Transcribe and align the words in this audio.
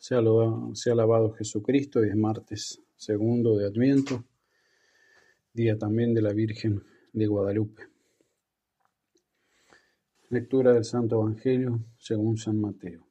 Sea 0.00 0.16
alabado, 0.16 0.72
alabado 0.90 1.32
Jesucristo, 1.34 2.02
es 2.02 2.16
martes 2.16 2.80
segundo 2.96 3.58
de 3.58 3.66
Adviento, 3.66 4.24
día 5.52 5.76
también 5.76 6.14
de 6.14 6.22
la 6.22 6.32
Virgen 6.32 6.82
de 7.12 7.26
Guadalupe. 7.26 7.82
Lectura 10.30 10.72
del 10.72 10.86
Santo 10.86 11.20
Evangelio 11.20 11.84
según 11.98 12.38
San 12.38 12.58
Mateo. 12.58 13.06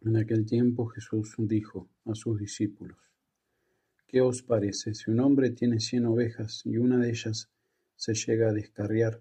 En 0.00 0.16
aquel 0.16 0.46
tiempo 0.46 0.86
Jesús 0.86 1.34
dijo 1.36 1.90
a 2.06 2.14
sus 2.14 2.40
discípulos, 2.40 2.96
¿qué 4.06 4.22
os 4.22 4.42
parece 4.42 4.94
si 4.94 5.10
un 5.10 5.20
hombre 5.20 5.50
tiene 5.50 5.78
cien 5.78 6.06
ovejas 6.06 6.62
y 6.64 6.78
una 6.78 6.96
de 6.96 7.10
ellas 7.10 7.50
se 7.96 8.14
llega 8.14 8.48
a 8.48 8.54
descarriar? 8.54 9.20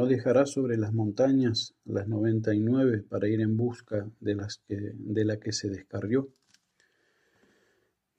¿No 0.00 0.06
dejará 0.06 0.46
sobre 0.46 0.78
las 0.78 0.94
montañas 0.94 1.74
las 1.84 2.08
noventa 2.08 2.54
y 2.54 2.58
nueve 2.58 3.02
para 3.02 3.28
ir 3.28 3.42
en 3.42 3.54
busca 3.54 4.10
de, 4.18 4.34
las 4.34 4.56
que, 4.66 4.94
de 4.94 5.26
la 5.26 5.38
que 5.38 5.52
se 5.52 5.68
descarrió? 5.68 6.30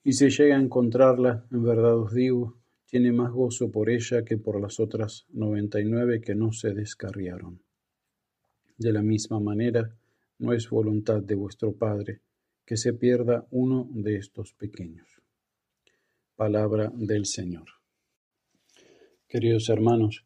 Y 0.04 0.14
si 0.14 0.30
llega 0.30 0.58
a 0.58 0.62
encontrarla, 0.62 1.48
en 1.50 1.64
verdad 1.64 1.98
os 1.98 2.14
digo, 2.14 2.60
tiene 2.86 3.12
más 3.12 3.32
gozo 3.32 3.72
por 3.72 3.90
ella 3.90 4.24
que 4.24 4.38
por 4.38 4.62
las 4.62 4.80
otras 4.80 5.26
noventa 5.34 5.82
y 5.82 5.86
nueve 5.86 6.22
que 6.22 6.36
no 6.36 6.52
se 6.52 6.76
descarriaron. 6.76 7.64
De 8.78 8.94
la 8.94 9.02
misma 9.02 9.40
manera, 9.40 9.92
no 10.38 10.54
es 10.54 10.70
voluntad 10.70 11.24
de 11.24 11.34
vuestro 11.34 11.74
Padre 11.74 12.22
que 12.64 12.78
se 12.78 12.94
pierda 12.94 13.48
uno 13.50 13.90
de 13.92 14.18
estos 14.18 14.54
pequeños. 14.54 15.20
Palabra 16.36 16.92
del 16.94 17.26
Señor. 17.26 17.66
Queridos 19.28 19.68
hermanos, 19.70 20.26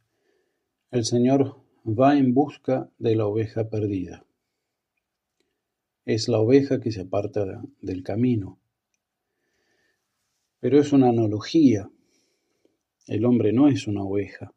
el 0.95 1.04
Señor 1.04 1.58
va 1.85 2.17
en 2.17 2.34
busca 2.34 2.90
de 2.99 3.17
la 3.17 3.27
oveja 3.27 3.70
perdida. 3.70 4.26
Es 6.05 6.30
la 6.30 6.40
oveja 6.40 6.80
que 6.80 6.94
se 6.94 7.02
aparta 7.02 7.62
del 7.81 8.02
camino. 8.02 8.59
Pero 10.61 10.80
es 10.80 10.94
una 10.94 11.09
analogía. 11.09 11.89
El 13.08 13.25
hombre 13.25 13.52
no 13.52 13.67
es 13.67 13.88
una 13.88 14.03
oveja, 14.03 14.53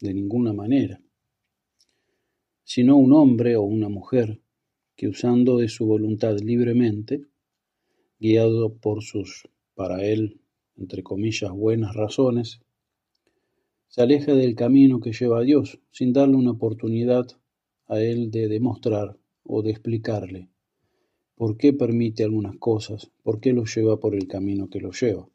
de 0.00 0.14
ninguna 0.14 0.52
manera, 0.52 1.00
sino 2.62 2.96
un 2.96 3.12
hombre 3.12 3.56
o 3.56 3.62
una 3.62 3.88
mujer 3.88 4.40
que 4.94 5.08
usando 5.08 5.58
de 5.58 5.68
su 5.68 5.86
voluntad 5.86 6.38
libremente, 6.38 7.26
guiado 8.20 8.76
por 8.76 9.02
sus, 9.02 9.48
para 9.74 10.04
él, 10.04 10.40
entre 10.76 11.02
comillas, 11.02 11.50
buenas 11.50 11.96
razones, 11.96 12.60
se 13.92 14.00
aleja 14.00 14.34
del 14.34 14.54
camino 14.54 15.00
que 15.00 15.12
lleva 15.12 15.40
a 15.40 15.42
Dios, 15.42 15.78
sin 15.90 16.14
darle 16.14 16.36
una 16.36 16.52
oportunidad 16.52 17.26
a 17.88 18.00
Él 18.00 18.30
de 18.30 18.48
demostrar 18.48 19.18
o 19.44 19.60
de 19.60 19.70
explicarle 19.70 20.48
por 21.34 21.58
qué 21.58 21.74
permite 21.74 22.24
algunas 22.24 22.56
cosas, 22.56 23.10
por 23.22 23.38
qué 23.38 23.52
lo 23.52 23.66
lleva 23.66 24.00
por 24.00 24.14
el 24.14 24.28
camino 24.28 24.70
que 24.70 24.80
lo 24.80 24.92
lleva. 24.92 25.28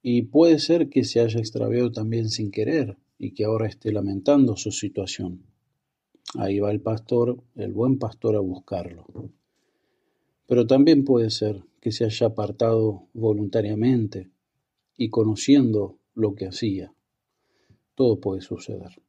Y 0.00 0.22
puede 0.22 0.60
ser 0.60 0.88
que 0.88 1.04
se 1.04 1.20
haya 1.20 1.40
extraviado 1.40 1.92
también 1.92 2.30
sin 2.30 2.50
querer 2.50 2.96
y 3.18 3.32
que 3.34 3.44
ahora 3.44 3.66
esté 3.66 3.92
lamentando 3.92 4.56
su 4.56 4.72
situación. 4.72 5.42
Ahí 6.36 6.58
va 6.58 6.70
el 6.70 6.80
pastor, 6.80 7.44
el 7.54 7.74
buen 7.74 7.98
pastor, 7.98 8.36
a 8.36 8.40
buscarlo. 8.40 9.04
Pero 10.46 10.66
también 10.66 11.04
puede 11.04 11.28
ser 11.28 11.64
que 11.82 11.92
se 11.92 12.06
haya 12.06 12.28
apartado 12.28 13.08
voluntariamente 13.12 14.30
y 14.96 15.10
conociendo 15.10 15.98
lo 16.14 16.34
que 16.34 16.46
hacía. 16.46 16.94
Todo 17.94 18.20
puede 18.20 18.40
suceder. 18.40 19.02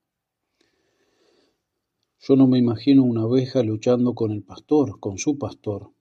Yo 2.19 2.35
no 2.35 2.47
me 2.47 2.57
imagino 2.57 3.03
una 3.03 3.25
oveja 3.25 3.63
luchando 3.63 4.15
con 4.15 4.31
el 4.31 4.43
pastor, 4.43 4.99
con 4.99 5.17
su 5.17 5.37
pastor, 5.37 5.91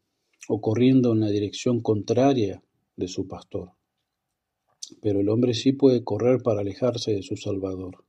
o 0.49 0.61
corriendo 0.61 1.13
en 1.13 1.21
la 1.21 1.29
dirección 1.29 1.81
contraria 1.81 2.63
de 2.97 3.09
su 3.09 3.27
pastor. 3.29 3.73
Pero 5.01 5.21
el 5.21 5.29
hombre 5.29 5.55
sí 5.55 5.73
puede 5.73 6.05
correr 6.05 6.43
para 6.43 6.61
alejarse 6.61 7.13
de 7.13 7.23
su 7.23 7.37
Salvador. 7.37 8.05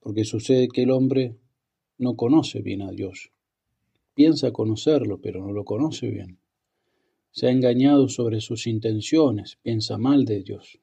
Porque 0.00 0.24
sucede 0.24 0.68
que 0.68 0.82
el 0.82 0.90
hombre 0.90 1.36
no 1.98 2.16
conoce 2.16 2.62
bien 2.62 2.82
a 2.82 2.90
Dios. 2.90 3.32
Piensa 4.14 4.52
conocerlo, 4.52 5.20
pero 5.20 5.44
no 5.44 5.52
lo 5.52 5.64
conoce 5.64 6.08
bien. 6.08 6.38
Se 7.32 7.46
ha 7.46 7.50
engañado 7.50 8.08
sobre 8.08 8.40
sus 8.40 8.66
intenciones, 8.66 9.58
piensa 9.62 9.98
mal 9.98 10.24
de 10.24 10.42
Dios. 10.42 10.80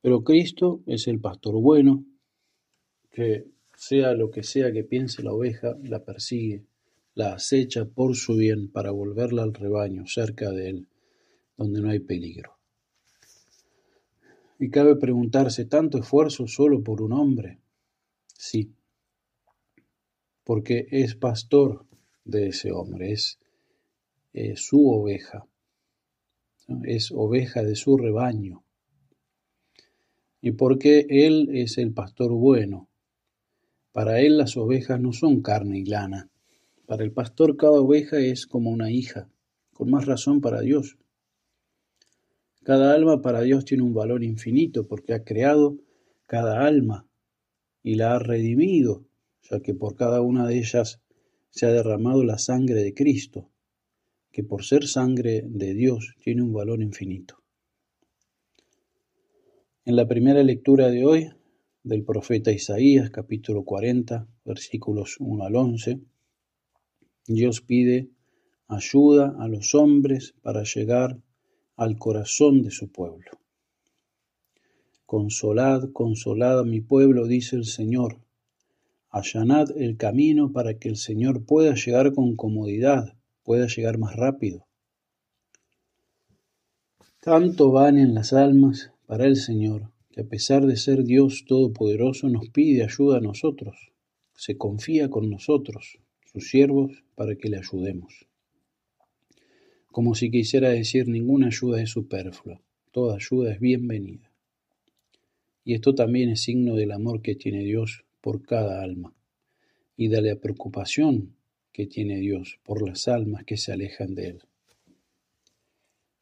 Pero 0.00 0.22
Cristo 0.22 0.82
es 0.86 1.08
el 1.08 1.20
pastor 1.20 1.60
bueno, 1.60 2.04
que 3.10 3.46
sea 3.76 4.12
lo 4.14 4.30
que 4.30 4.42
sea 4.42 4.72
que 4.72 4.84
piense 4.84 5.22
la 5.22 5.32
oveja, 5.32 5.76
la 5.82 6.04
persigue, 6.04 6.64
la 7.14 7.34
acecha 7.34 7.84
por 7.84 8.14
su 8.14 8.36
bien 8.36 8.70
para 8.70 8.92
volverla 8.92 9.42
al 9.42 9.54
rebaño 9.54 10.06
cerca 10.06 10.50
de 10.50 10.70
él, 10.70 10.88
donde 11.56 11.80
no 11.80 11.90
hay 11.90 11.98
peligro. 11.98 12.56
Y 14.60 14.70
cabe 14.70 14.96
preguntarse, 14.96 15.64
¿tanto 15.64 15.98
esfuerzo 15.98 16.46
solo 16.46 16.82
por 16.82 17.02
un 17.02 17.12
hombre? 17.12 17.58
Sí, 18.26 18.72
porque 20.44 20.86
es 20.90 21.14
pastor 21.14 21.86
de 22.24 22.48
ese 22.48 22.72
hombre, 22.72 23.12
es 23.12 23.38
eh, 24.32 24.56
su 24.56 24.90
oveja, 24.90 25.46
es 26.84 27.10
oveja 27.12 27.62
de 27.62 27.74
su 27.74 27.96
rebaño. 27.96 28.62
Y 30.40 30.52
porque 30.52 31.06
Él 31.08 31.48
es 31.52 31.78
el 31.78 31.92
pastor 31.92 32.32
bueno, 32.32 32.88
para 33.92 34.20
Él 34.20 34.36
las 34.36 34.56
ovejas 34.56 35.00
no 35.00 35.12
son 35.12 35.40
carne 35.40 35.78
y 35.78 35.84
lana. 35.84 36.30
Para 36.86 37.04
el 37.04 37.12
pastor 37.12 37.56
cada 37.56 37.80
oveja 37.80 38.18
es 38.18 38.46
como 38.46 38.70
una 38.70 38.90
hija, 38.90 39.28
con 39.72 39.90
más 39.90 40.06
razón 40.06 40.40
para 40.40 40.60
Dios. 40.60 40.98
Cada 42.62 42.94
alma 42.94 43.22
para 43.22 43.40
Dios 43.40 43.64
tiene 43.64 43.82
un 43.82 43.94
valor 43.94 44.22
infinito 44.22 44.86
porque 44.86 45.14
ha 45.14 45.24
creado 45.24 45.78
cada 46.26 46.66
alma 46.66 47.06
y 47.82 47.94
la 47.94 48.14
ha 48.14 48.18
redimido, 48.18 49.06
ya 49.50 49.60
que 49.60 49.74
por 49.74 49.96
cada 49.96 50.20
una 50.20 50.46
de 50.46 50.58
ellas 50.58 51.00
se 51.48 51.66
ha 51.66 51.72
derramado 51.72 52.22
la 52.24 52.36
sangre 52.36 52.82
de 52.82 52.92
Cristo 52.92 53.48
que 54.30 54.44
por 54.44 54.64
ser 54.64 54.86
sangre 54.86 55.42
de 55.44 55.74
Dios 55.74 56.14
tiene 56.20 56.42
un 56.42 56.52
valor 56.52 56.82
infinito. 56.82 57.42
En 59.84 59.96
la 59.96 60.06
primera 60.06 60.42
lectura 60.42 60.90
de 60.90 61.04
hoy 61.04 61.30
del 61.82 62.04
profeta 62.04 62.52
Isaías, 62.52 63.10
capítulo 63.10 63.64
40, 63.64 64.28
versículos 64.44 65.16
1 65.18 65.44
al 65.44 65.56
11, 65.56 66.00
Dios 67.26 67.60
pide 67.62 68.10
ayuda 68.66 69.34
a 69.38 69.48
los 69.48 69.74
hombres 69.74 70.34
para 70.42 70.62
llegar 70.62 71.18
al 71.76 71.96
corazón 71.96 72.62
de 72.62 72.70
su 72.70 72.90
pueblo. 72.92 73.30
Consolad, 75.06 75.90
consolad 75.92 76.60
a 76.60 76.64
mi 76.64 76.82
pueblo, 76.82 77.26
dice 77.26 77.56
el 77.56 77.64
Señor. 77.64 78.20
Allanad 79.08 79.70
el 79.76 79.96
camino 79.96 80.52
para 80.52 80.78
que 80.78 80.90
el 80.90 80.96
Señor 80.96 81.46
pueda 81.46 81.74
llegar 81.74 82.12
con 82.12 82.36
comodidad 82.36 83.17
pueda 83.48 83.66
llegar 83.66 83.96
más 83.96 84.14
rápido. 84.14 84.66
Tanto 87.18 87.88
en 87.88 88.12
las 88.12 88.34
almas 88.34 88.92
para 89.06 89.24
el 89.24 89.36
Señor, 89.36 89.90
que 90.10 90.20
a 90.20 90.28
pesar 90.28 90.66
de 90.66 90.76
ser 90.76 91.02
Dios 91.02 91.46
Todopoderoso 91.46 92.28
nos 92.28 92.50
pide 92.50 92.84
ayuda 92.84 93.16
a 93.16 93.20
nosotros, 93.22 93.90
se 94.34 94.58
confía 94.58 95.08
con 95.08 95.30
nosotros, 95.30 95.98
sus 96.30 96.50
siervos, 96.50 97.02
para 97.14 97.36
que 97.36 97.48
le 97.48 97.56
ayudemos. 97.56 98.26
Como 99.86 100.14
si 100.14 100.30
quisiera 100.30 100.68
decir 100.68 101.08
ninguna 101.08 101.46
ayuda 101.46 101.80
es 101.80 101.88
superflua, 101.88 102.60
toda 102.92 103.14
ayuda 103.14 103.54
es 103.54 103.60
bienvenida. 103.60 104.30
Y 105.64 105.72
esto 105.72 105.94
también 105.94 106.28
es 106.28 106.42
signo 106.42 106.74
del 106.76 106.92
amor 106.92 107.22
que 107.22 107.34
tiene 107.34 107.64
Dios 107.64 108.04
por 108.20 108.42
cada 108.42 108.82
alma 108.82 109.14
y 109.96 110.08
de 110.08 110.20
la 110.20 110.36
preocupación 110.36 111.37
que 111.78 111.86
tiene 111.86 112.18
Dios 112.18 112.58
por 112.64 112.84
las 112.84 113.06
almas 113.06 113.44
que 113.44 113.56
se 113.56 113.70
alejan 113.70 114.16
de 114.16 114.30
Él. 114.30 114.42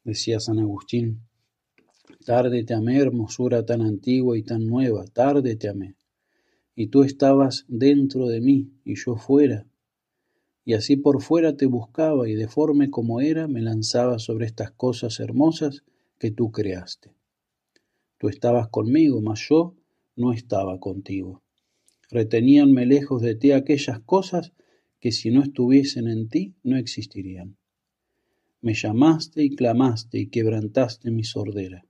Decía 0.04 0.38
San 0.38 0.58
Agustín, 0.58 1.22
tarde 2.26 2.62
te 2.62 2.74
amé, 2.74 2.98
hermosura 2.98 3.64
tan 3.64 3.80
antigua 3.80 4.36
y 4.36 4.42
tan 4.42 4.66
nueva, 4.66 5.06
tarde 5.06 5.56
te 5.56 5.70
amé. 5.70 5.94
Y 6.74 6.88
tú 6.88 7.04
estabas 7.04 7.64
dentro 7.68 8.26
de 8.26 8.42
mí 8.42 8.70
y 8.84 8.96
yo 8.96 9.16
fuera. 9.16 9.66
Y 10.66 10.74
así 10.74 10.96
por 10.96 11.22
fuera 11.22 11.56
te 11.56 11.64
buscaba 11.64 12.28
y 12.28 12.34
deforme 12.34 12.90
como 12.90 13.22
era 13.22 13.48
me 13.48 13.62
lanzaba 13.62 14.18
sobre 14.18 14.44
estas 14.44 14.72
cosas 14.72 15.20
hermosas 15.20 15.84
que 16.18 16.30
tú 16.30 16.52
creaste. 16.52 17.14
Tú 18.18 18.28
estabas 18.28 18.68
conmigo, 18.68 19.22
mas 19.22 19.40
yo 19.48 19.74
no 20.16 20.34
estaba 20.34 20.78
contigo. 20.80 21.42
Reteníanme 22.10 22.84
lejos 22.84 23.22
de 23.22 23.36
ti 23.36 23.52
aquellas 23.52 24.00
cosas 24.00 24.52
que 25.06 25.12
si 25.12 25.30
no 25.30 25.44
estuviesen 25.44 26.08
en 26.08 26.28
ti 26.28 26.56
no 26.64 26.76
existirían. 26.76 27.56
Me 28.60 28.74
llamaste 28.74 29.44
y 29.44 29.50
clamaste 29.54 30.18
y 30.18 30.26
quebrantaste 30.30 31.12
mi 31.12 31.22
sordera. 31.22 31.86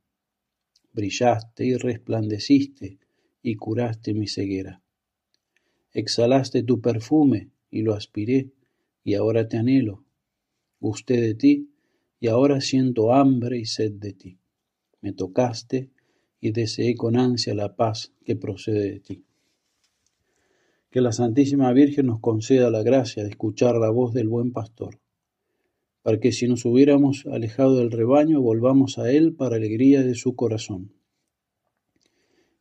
Brillaste 0.93 1.65
y 1.65 1.77
resplandeciste 1.77 2.99
y 3.43 3.55
curaste 3.55 4.13
mi 4.13 4.29
ceguera. 4.29 4.83
Exhalaste 5.95 6.63
tu 6.63 6.83
perfume 6.83 7.53
y 7.71 7.81
lo 7.81 7.95
aspiré, 7.95 8.51
y 9.03 9.15
ahora 9.15 9.49
te 9.49 9.57
anhelo. 9.57 10.05
Gusté 10.79 11.19
de 11.19 11.35
ti, 11.35 11.71
y 12.21 12.27
ahora 12.29 12.61
siento 12.61 13.15
hambre 13.15 13.59
y 13.59 13.65
sed 13.65 13.93
de 13.93 14.13
ti. 14.13 14.39
Me 15.01 15.15
tocaste 15.15 15.89
y 16.39 16.51
deseé 16.51 16.95
con 16.95 17.17
ansia 17.17 17.55
la 17.55 17.77
paz 17.77 18.13
que 18.27 18.37
procede 18.37 18.91
de 18.91 19.01
ti. 19.01 19.26
Que 20.97 21.03
la 21.03 21.13
Santísima 21.13 21.71
Virgen 21.75 22.07
nos 22.07 22.21
conceda 22.21 22.71
la 22.71 22.83
gracia 22.83 23.23
de 23.23 23.29
escuchar 23.29 23.75
la 23.77 23.91
voz 23.91 24.15
del 24.15 24.29
buen 24.29 24.51
pastor, 24.51 24.99
para 26.01 26.19
que 26.19 26.33
si 26.33 26.49
nos 26.49 26.65
hubiéramos 26.65 27.27
alejado 27.27 27.77
del 27.77 27.91
rebaño 27.91 28.41
volvamos 28.41 28.97
a 28.97 29.13
él 29.13 29.35
para 29.35 29.57
alegría 29.57 30.03
de 30.03 30.15
su 30.15 30.35
corazón. 30.35 30.95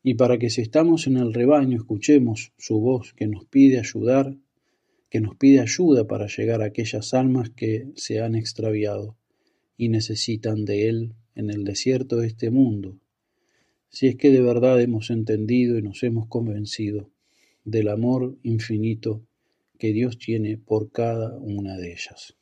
Y 0.03 0.15
para 0.15 0.37
que 0.37 0.49
si 0.49 0.59
estamos 0.59 1.07
en 1.07 1.15
el 1.15 1.33
rebaño 1.33 1.77
escuchemos 1.77 2.51
su 2.57 2.81
voz 2.81 3.13
que 3.13 3.27
nos 3.27 3.45
pide 3.45 3.79
ayudar, 3.79 4.35
que 5.09 5.21
nos 5.21 5.37
pide 5.37 5.61
ayuda 5.61 6.05
para 6.05 6.27
llegar 6.27 6.61
a 6.61 6.65
aquellas 6.65 7.13
almas 7.13 7.51
que 7.51 7.87
se 7.95 8.19
han 8.19 8.35
extraviado 8.35 9.15
y 9.77 9.87
necesitan 9.87 10.65
de 10.65 10.89
él 10.89 11.13
en 11.35 11.51
el 11.51 11.63
desierto 11.63 12.17
de 12.17 12.27
este 12.27 12.51
mundo, 12.51 12.99
si 13.87 14.07
es 14.07 14.17
que 14.17 14.29
de 14.29 14.41
verdad 14.41 14.81
hemos 14.81 15.09
entendido 15.09 15.77
y 15.77 15.81
nos 15.81 16.03
hemos 16.03 16.27
convencido 16.27 17.14
del 17.65 17.89
amor 17.89 18.37
infinito 18.43 19.21
que 19.77 19.91
Dios 19.91 20.17
tiene 20.17 20.57
por 20.57 20.91
cada 20.91 21.35
una 21.37 21.75
de 21.75 21.91
ellas. 21.91 22.37